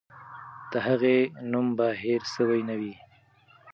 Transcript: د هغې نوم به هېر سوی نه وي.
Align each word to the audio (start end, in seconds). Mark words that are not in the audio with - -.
د 0.71 0.73
هغې 0.87 1.17
نوم 1.51 1.67
به 1.77 1.87
هېر 2.03 2.21
سوی 2.35 2.59
نه 2.69 2.75
وي. 2.79 2.93